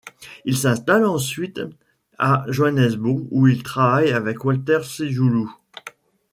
[0.45, 1.61] Il s'installe ensuite
[2.17, 5.45] à Johannesburg où il travaille avec Walter Sisulu.